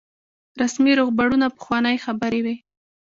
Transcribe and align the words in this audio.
رسمي 0.61 0.91
روغبړونه 0.99 1.47
پخوانۍ 1.57 1.97
خبرې 2.05 2.39
وي. 2.45 2.55